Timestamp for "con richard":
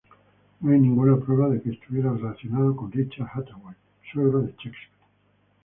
2.75-3.27